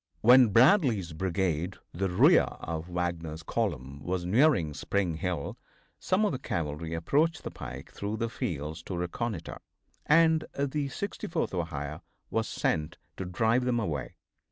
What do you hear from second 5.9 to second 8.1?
some of the cavalry approached the pike